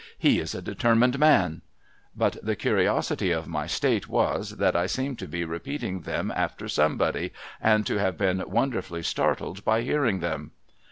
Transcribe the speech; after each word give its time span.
'He 0.31 0.39
is 0.39 0.55
a 0.55 0.63
determined 0.63 1.19
man.' 1.19 1.61
But, 2.15 2.37
the 2.41 2.55
curiosity 2.55 3.29
of 3.29 3.47
my 3.47 3.67
state 3.67 4.07
was, 4.09 4.57
that 4.57 4.75
I 4.75 4.87
seemed 4.87 5.19
to 5.19 5.27
be 5.27 5.45
repeating 5.45 6.01
them 6.01 6.33
after 6.35 6.67
somebody, 6.67 7.33
and 7.61 7.85
to 7.85 7.97
have 7.99 8.17
been 8.17 8.43
wonderfully 8.49 9.03
startled 9.03 9.63
by 9.63 9.83
hearing 9.83 10.19
them. 10.19 10.53